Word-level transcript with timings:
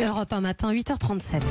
Europe 0.00 0.32
1 0.32 0.40
matin, 0.40 0.72
8h37. 0.72 1.42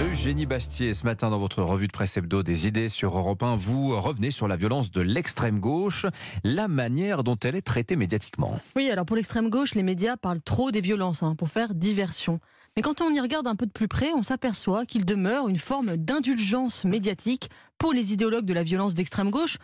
Eugénie 0.00 0.46
Bastier, 0.46 0.92
ce 0.92 1.04
matin 1.04 1.30
dans 1.30 1.38
votre 1.38 1.62
revue 1.62 1.86
de 1.86 1.92
presse 1.92 2.16
hebdo 2.16 2.42
des 2.42 2.66
idées 2.66 2.88
sur 2.88 3.16
Europe 3.16 3.42
1, 3.42 3.56
vous 3.56 3.98
revenez 3.98 4.30
sur 4.30 4.48
la 4.48 4.56
violence 4.56 4.90
de 4.90 5.00
l'extrême 5.00 5.60
gauche, 5.60 6.06
la 6.44 6.68
manière 6.68 7.24
dont 7.24 7.36
elle 7.42 7.56
est 7.56 7.62
traitée 7.62 7.96
médiatiquement. 7.96 8.58
Oui, 8.76 8.90
alors 8.90 9.06
pour 9.06 9.16
l'extrême 9.16 9.48
gauche, 9.48 9.74
les 9.74 9.82
médias 9.82 10.16
parlent 10.16 10.42
trop 10.42 10.70
des 10.70 10.80
violences 10.80 11.22
hein, 11.22 11.34
pour 11.36 11.48
faire 11.48 11.74
diversion. 11.74 12.40
Mais 12.76 12.82
quand 12.82 13.00
on 13.00 13.10
y 13.10 13.20
regarde 13.20 13.46
un 13.46 13.56
peu 13.56 13.66
de 13.66 13.72
plus 13.72 13.88
près, 13.88 14.12
on 14.14 14.22
s'aperçoit 14.22 14.86
qu'il 14.86 15.04
demeure 15.04 15.48
une 15.48 15.58
forme 15.58 15.96
d'indulgence 15.96 16.84
médiatique 16.84 17.50
pour 17.82 17.92
les 17.92 18.12
idéologues 18.12 18.44
de 18.44 18.54
la 18.54 18.62
violence 18.62 18.94
d'extrême 18.94 19.32
gauche, 19.32 19.58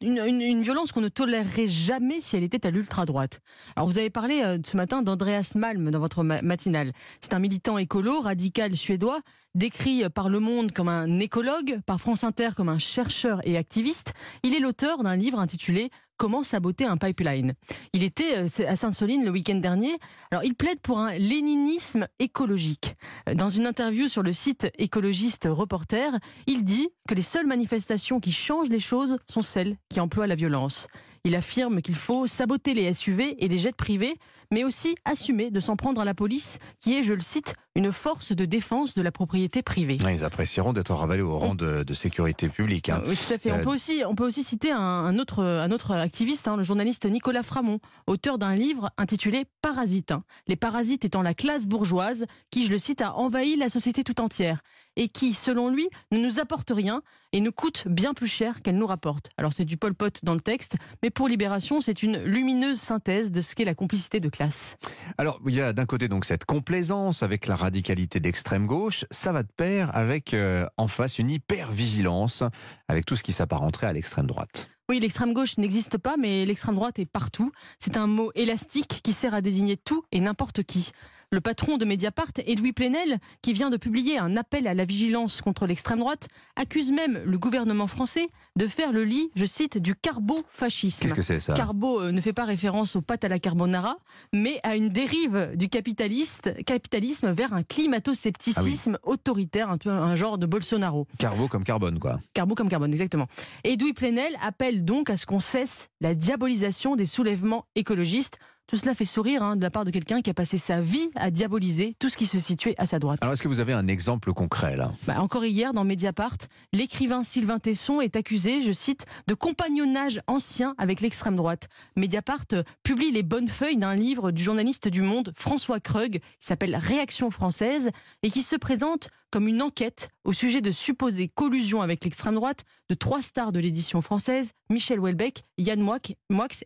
une, 0.00 0.62
violence 0.62 0.90
qu'on 0.90 1.00
ne 1.00 1.08
tolérerait 1.08 1.68
jamais 1.68 2.20
si 2.20 2.34
elle 2.34 2.42
était 2.42 2.66
à 2.66 2.72
l'ultra-droite. 2.72 3.38
Alors 3.76 3.86
vous 3.86 3.98
avez 3.98 4.10
parlé 4.10 4.42
euh, 4.42 4.58
ce 4.66 4.76
matin 4.76 5.00
d'Andreas 5.00 5.52
Malm 5.54 5.92
dans 5.92 6.00
votre 6.00 6.24
matinale. 6.24 6.90
C'est 7.20 7.34
un 7.34 7.38
militant 7.38 7.78
écolo, 7.78 8.20
radical 8.20 8.76
suédois, 8.76 9.20
décrit 9.54 10.02
par 10.10 10.28
Le 10.28 10.40
Monde 10.40 10.72
comme 10.72 10.88
un 10.88 11.20
écologue, 11.20 11.78
par 11.86 12.00
France 12.00 12.24
Inter 12.24 12.48
comme 12.56 12.68
un 12.68 12.78
chercheur 12.78 13.40
et 13.46 13.56
activiste. 13.56 14.12
Il 14.42 14.56
est 14.56 14.60
l'auteur 14.60 15.04
d'un 15.04 15.14
livre 15.14 15.38
intitulé 15.38 15.90
comment 16.22 16.44
saboter 16.44 16.84
un 16.84 16.96
pipeline. 16.96 17.54
Il 17.92 18.04
était 18.04 18.36
euh, 18.36 18.68
à 18.68 18.76
Sainte-Soline 18.76 19.24
le 19.24 19.30
week-end 19.32 19.56
dernier. 19.56 19.98
Alors, 20.30 20.44
il 20.44 20.54
plaide 20.54 20.78
pour 20.80 21.00
un 21.00 21.14
léninisme 21.14 22.06
écologique. 22.20 22.94
Euh, 23.28 23.34
dans 23.34 23.48
une 23.48 23.66
interview 23.66 24.06
sur 24.06 24.22
le 24.22 24.32
site 24.32 24.68
écologiste 24.78 25.48
Reporter, 25.50 26.12
il 26.46 26.62
dit 26.62 26.90
que 27.08 27.14
les 27.14 27.22
seules 27.22 27.48
manifestations 27.52 28.18
qui 28.18 28.32
changent 28.32 28.70
les 28.70 28.80
choses 28.80 29.18
sont 29.30 29.42
celles 29.42 29.76
qui 29.90 30.00
emploient 30.00 30.26
la 30.26 30.36
violence. 30.36 30.88
Il 31.24 31.36
affirme 31.36 31.82
qu'il 31.82 31.94
faut 31.94 32.26
saboter 32.26 32.72
les 32.72 32.92
SUV 32.94 33.36
et 33.44 33.46
les 33.46 33.58
jets 33.58 33.72
privés, 33.72 34.14
mais 34.50 34.64
aussi 34.64 34.96
assumer 35.04 35.50
de 35.50 35.60
s'en 35.60 35.76
prendre 35.76 36.00
à 36.00 36.04
la 36.04 36.14
police, 36.14 36.58
qui 36.80 36.94
est, 36.94 37.02
je 37.02 37.12
le 37.12 37.20
cite, 37.20 37.54
une 37.76 37.92
force 37.92 38.32
de 38.32 38.44
défense 38.44 38.94
de 38.94 39.02
la 39.02 39.12
propriété 39.12 39.62
privée. 39.62 39.98
Ils 40.10 40.24
apprécieront 40.24 40.72
d'être 40.72 40.92
ravalés 40.92 41.22
au 41.22 41.38
rang 41.38 41.54
de, 41.54 41.84
sécurité 41.94 42.48
publique. 42.48 42.88
Hein. 42.88 43.02
Oui, 43.06 43.16
tout 43.16 43.32
à 43.32 43.38
fait. 43.38 43.52
On, 43.52 43.58
euh, 43.58 43.62
peut 43.62 43.70
aussi, 43.70 44.02
on 44.06 44.14
peut 44.14 44.26
aussi 44.26 44.42
citer 44.42 44.72
un, 44.72 45.16
autre, 45.18 45.44
un 45.44 45.70
autre 45.70 45.92
activiste, 45.92 46.48
hein, 46.48 46.56
le 46.56 46.64
journaliste 46.64 47.04
Nicolas 47.04 47.42
Framont, 47.42 47.78
auteur 48.06 48.38
d'un 48.38 48.54
livre 48.54 48.90
intitulé 48.98 49.44
Parasites. 49.60 50.14
Les 50.48 50.56
parasites 50.56 51.04
étant 51.04 51.22
la 51.22 51.34
classe 51.34 51.68
bourgeoise 51.68 52.26
qui, 52.50 52.66
je 52.66 52.72
le 52.72 52.78
cite, 52.78 53.00
a 53.00 53.14
envahi 53.14 53.56
la 53.56 53.68
société 53.68 54.02
tout 54.02 54.20
entière 54.20 54.58
et 54.96 55.08
qui, 55.08 55.34
selon 55.34 55.68
lui, 55.68 55.88
ne 56.10 56.18
nous 56.18 56.38
apporte 56.38 56.70
rien 56.70 57.02
et 57.32 57.40
nous 57.40 57.52
coûte 57.52 57.84
bien 57.86 58.14
plus 58.14 58.26
cher 58.26 58.60
qu'elle 58.62 58.76
nous 58.76 58.86
rapporte. 58.86 59.30
Alors 59.36 59.52
c'est 59.52 59.64
du 59.64 59.76
Pol 59.76 59.94
Pot 59.94 60.20
dans 60.22 60.34
le 60.34 60.40
texte, 60.40 60.76
mais 61.02 61.10
pour 61.10 61.28
Libération, 61.28 61.80
c'est 61.80 62.02
une 62.02 62.22
lumineuse 62.22 62.78
synthèse 62.78 63.32
de 63.32 63.40
ce 63.40 63.54
qu'est 63.54 63.64
la 63.64 63.74
complicité 63.74 64.20
de 64.20 64.28
classe. 64.28 64.76
Alors 65.18 65.40
il 65.46 65.54
y 65.54 65.60
a 65.60 65.72
d'un 65.72 65.86
côté 65.86 66.08
donc 66.08 66.24
cette 66.24 66.44
complaisance 66.44 67.22
avec 67.22 67.46
la 67.46 67.56
radicalité 67.56 68.20
d'extrême 68.20 68.66
gauche, 68.66 69.04
ça 69.10 69.32
va 69.32 69.42
de 69.42 69.48
pair 69.48 69.94
avec 69.96 70.34
euh, 70.34 70.66
en 70.76 70.88
face 70.88 71.18
une 71.18 71.30
hyper-vigilance 71.30 72.42
avec 72.88 73.06
tout 73.06 73.16
ce 73.16 73.22
qui 73.22 73.32
s'apparenterait 73.32 73.86
à 73.86 73.92
l'extrême 73.92 74.26
droite. 74.26 74.68
Oui, 74.88 75.00
l'extrême 75.00 75.32
gauche 75.32 75.58
n'existe 75.58 75.96
pas, 75.96 76.16
mais 76.18 76.44
l'extrême 76.44 76.74
droite 76.74 76.98
est 76.98 77.06
partout. 77.06 77.52
C'est 77.78 77.96
un 77.96 78.06
mot 78.06 78.30
élastique 78.34 79.00
qui 79.02 79.12
sert 79.12 79.32
à 79.32 79.40
désigner 79.40 79.76
tout 79.76 80.04
et 80.12 80.20
n'importe 80.20 80.64
qui. 80.64 80.90
Le 81.32 81.40
patron 81.40 81.78
de 81.78 81.86
Mediapart, 81.86 82.32
Edoui 82.46 82.74
Plenel, 82.74 83.18
qui 83.40 83.54
vient 83.54 83.70
de 83.70 83.78
publier 83.78 84.18
un 84.18 84.36
appel 84.36 84.66
à 84.66 84.74
la 84.74 84.84
vigilance 84.84 85.40
contre 85.40 85.66
l'extrême 85.66 86.00
droite, 86.00 86.28
accuse 86.56 86.92
même 86.92 87.22
le 87.24 87.38
gouvernement 87.38 87.86
français 87.86 88.28
de 88.54 88.66
faire 88.66 88.92
le 88.92 89.02
lit, 89.02 89.30
je 89.34 89.46
cite, 89.46 89.78
du 89.78 89.94
carbo-fascisme. 89.94 91.00
Qu'est-ce 91.00 91.14
que 91.14 91.22
c'est 91.22 91.40
ça? 91.40 91.54
Carbo 91.54 92.02
euh, 92.02 92.12
ne 92.12 92.20
fait 92.20 92.34
pas 92.34 92.44
référence 92.44 92.96
aux 92.96 93.00
pâtes 93.00 93.24
à 93.24 93.28
la 93.28 93.38
carbonara, 93.38 93.96
mais 94.34 94.60
à 94.62 94.76
une 94.76 94.90
dérive 94.90 95.52
du 95.54 95.70
capitaliste, 95.70 96.52
capitalisme 96.64 97.30
vers 97.30 97.54
un 97.54 97.62
climato-scepticisme 97.62 98.98
ah 99.02 99.08
autoritaire, 99.08 99.70
un, 99.70 99.78
un, 99.86 100.14
genre 100.14 100.36
de 100.36 100.44
Bolsonaro. 100.44 101.06
Carbo 101.16 101.48
comme 101.48 101.64
carbone, 101.64 101.98
quoi. 101.98 102.20
Carbo 102.34 102.54
comme 102.54 102.68
carbone, 102.68 102.92
exactement. 102.92 103.26
Edoui 103.64 103.94
Plenel 103.94 104.36
appelle 104.42 104.84
donc 104.84 105.08
à 105.08 105.16
ce 105.16 105.24
qu'on 105.24 105.40
cesse 105.40 105.88
la 106.02 106.14
diabolisation 106.14 106.94
des 106.94 107.06
soulèvements 107.06 107.64
écologistes 107.74 108.38
tout 108.66 108.76
cela 108.76 108.94
fait 108.94 109.04
sourire 109.04 109.42
hein, 109.42 109.56
de 109.56 109.62
la 109.62 109.70
part 109.70 109.84
de 109.84 109.90
quelqu'un 109.90 110.22
qui 110.22 110.30
a 110.30 110.34
passé 110.34 110.56
sa 110.58 110.80
vie 110.80 111.10
à 111.14 111.30
diaboliser 111.30 111.94
tout 111.98 112.08
ce 112.08 112.16
qui 112.16 112.26
se 112.26 112.38
situait 112.38 112.74
à 112.78 112.86
sa 112.86 112.98
droite. 112.98 113.18
Alors 113.22 113.34
est-ce 113.34 113.42
que 113.42 113.48
vous 113.48 113.60
avez 113.60 113.72
un 113.72 113.86
exemple 113.86 114.32
concret 114.32 114.76
là? 114.76 114.92
Bah, 115.06 115.20
Encore 115.20 115.44
hier, 115.44 115.72
dans 115.72 115.84
Mediapart, 115.84 116.36
l'écrivain 116.72 117.24
Sylvain 117.24 117.58
Tesson 117.58 118.00
est 118.00 118.16
accusé, 118.16 118.62
je 118.62 118.72
cite, 118.72 119.04
de 119.26 119.34
compagnonnage 119.34 120.20
ancien 120.26 120.74
avec 120.78 121.00
l'extrême 121.00 121.36
droite. 121.36 121.68
Mediapart 121.96 122.46
publie 122.82 123.10
les 123.12 123.22
bonnes 123.22 123.48
feuilles 123.48 123.76
d'un 123.76 123.94
livre 123.94 124.30
du 124.30 124.42
journaliste 124.42 124.88
du 124.88 125.02
Monde 125.02 125.32
François 125.36 125.80
Krug 125.80 126.20
qui 126.20 126.46
s'appelle 126.46 126.76
Réaction 126.76 127.30
française 127.30 127.90
et 128.22 128.30
qui 128.30 128.42
se 128.42 128.56
présente 128.56 129.10
comme 129.32 129.48
une 129.48 129.62
enquête 129.62 130.10
au 130.24 130.34
sujet 130.34 130.60
de 130.60 130.70
supposées 130.70 131.26
collusions 131.26 131.80
avec 131.80 132.04
l'extrême 132.04 132.34
droite 132.34 132.64
de 132.90 132.94
trois 132.94 133.22
stars 133.22 133.50
de 133.50 133.58
l'édition 133.58 134.02
française, 134.02 134.52
Michel 134.68 135.00
Houellebecq, 135.00 135.40
Yann 135.56 135.80
Moix 135.80 135.98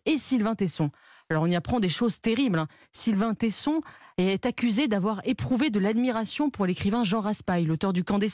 et 0.05 0.19
Sylvain 0.19 0.57
Tesson. 0.57 0.91
Alors 1.31 1.45
on 1.45 1.47
y 1.47 1.55
apprend 1.55 1.79
des 1.79 1.89
choses 1.89 2.21
terribles. 2.21 2.59
Hein. 2.59 2.67
Sylvain 2.91 3.35
Tesson 3.35 3.81
est 4.19 4.47
accusé 4.47 4.89
d'avoir 4.89 5.21
éprouvé 5.25 5.71
de 5.71 5.79
l'admiration 5.79 6.51
pour 6.51 6.67
l'écrivain 6.67 7.05
Jean 7.05 7.21
Raspail, 7.21 7.65
l'auteur 7.65 7.93
du 7.93 8.03
Camp 8.03 8.19
des 8.19 8.29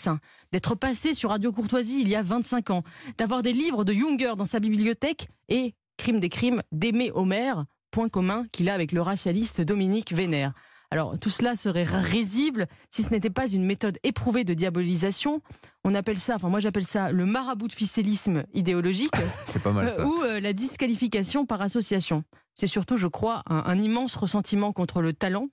d'être 0.51 0.75
passé 0.75 1.13
sur 1.13 1.31
Radio 1.31 1.53
Courtoisie 1.53 2.01
il 2.01 2.09
y 2.09 2.17
a 2.17 2.23
25 2.23 2.71
ans, 2.71 2.85
d'avoir 3.19 3.43
des 3.43 3.53
livres 3.53 3.85
de 3.85 3.93
Junger 3.93 4.33
dans 4.37 4.47
sa 4.47 4.61
bibliothèque 4.61 5.29
et, 5.51 5.75
crime 5.99 6.21
des 6.21 6.31
crimes, 6.31 6.63
d'aimer 6.73 7.11
Homer, 7.15 7.53
point 7.91 8.09
commun 8.09 8.47
qu'il 8.51 8.71
a 8.71 8.75
avec 8.75 8.93
le 8.93 9.03
racialiste 9.03 9.61
Dominique 9.61 10.13
Vénère. 10.13 10.55
Alors 10.93 11.19
tout 11.19 11.31
cela 11.31 11.57
serait 11.57 11.85
risible 11.85 12.67
si 12.91 13.03
ce 13.03 13.09
n'était 13.13 13.31
pas 13.31 13.51
une 13.51 13.65
méthode 13.65 13.97
éprouvée 14.03 14.45
de 14.45 14.53
diabolisation. 14.53 15.41
On 15.85 15.95
appelle 15.95 16.19
ça, 16.19 16.35
enfin 16.35 16.51
moi 16.51 16.61
j'appelle 16.61 16.85
ça 16.85 17.11
le 17.11 17.25
marabout 17.25 17.67
de 17.67 17.73
ficélisme 17.73 18.45
idéologique. 18.53 19.15
C'est 19.47 19.63
pas 19.63 19.73
mal 19.73 19.89
ça. 19.89 20.05
Ou 20.05 20.23
euh, 20.23 20.39
la 20.39 20.53
disqualification 20.53 21.47
par 21.47 21.63
association. 21.63 22.25
C'est 22.55 22.67
surtout, 22.67 22.99
je 22.99 23.07
crois, 23.07 23.43
un, 23.47 23.81
immense 23.81 24.17
ressentiment 24.17 24.75
contre 24.75 25.01
le 25.01 25.15
talent. 25.15 25.49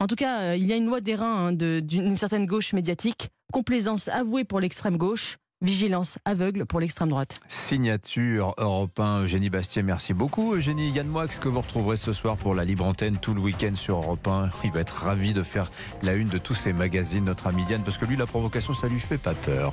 En 0.00 0.06
tout 0.06 0.16
cas, 0.16 0.40
euh, 0.40 0.56
il 0.56 0.66
y 0.66 0.72
a 0.74 0.76
une 0.76 0.84
loi 0.84 1.00
des 1.00 1.14
reins 1.14 1.46
hein, 1.46 1.52
d'une 1.54 2.16
certaine 2.16 2.44
gauche 2.44 2.74
médiatique, 2.74 3.30
complaisance 3.54 4.08
avouée 4.08 4.44
pour 4.44 4.60
l'extrême 4.60 4.98
gauche, 4.98 5.38
vigilance 5.62 6.18
aveugle 6.24 6.66
pour 6.66 6.80
l'extrême 6.80 7.08
droite. 7.08 7.40
Signature 7.48 8.54
Europe 8.58 8.98
1, 8.98 9.22
Eugénie 9.22 9.50
Bastier, 9.50 9.82
merci 9.82 10.12
beaucoup. 10.12 10.54
Eugénie 10.54 10.90
Yann 10.90 11.06
Moix, 11.06 11.26
que 11.26 11.48
vous 11.48 11.60
retrouverez 11.60 11.96
ce 11.96 12.12
soir 12.12 12.36
pour 12.36 12.54
la 12.54 12.64
libre 12.64 12.84
antenne 12.84 13.16
tout 13.16 13.34
le 13.34 13.40
week-end 13.40 13.74
sur 13.74 13.96
Europe 13.96 14.26
1. 14.26 14.50
Il 14.64 14.72
va 14.72 14.80
être 14.80 15.04
ravi 15.04 15.32
de 15.32 15.42
faire 15.42 15.70
la 16.02 16.14
une 16.14 16.28
de 16.28 16.38
tous 16.38 16.54
ces 16.54 16.72
magazines, 16.72 17.24
notre 17.24 17.46
ami 17.46 17.64
Yann, 17.70 17.82
parce 17.82 17.98
que 17.98 18.04
lui, 18.04 18.16
la 18.16 18.26
provocation, 18.26 18.74
ça 18.74 18.88
lui 18.88 19.00
fait 19.00 19.18
pas 19.18 19.34
peur. 19.34 19.72